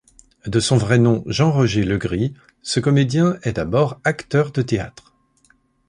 [0.47, 5.13] De son vrai nom Jean-Roger Legris, ce comédien est d'abord acteur de théâtre.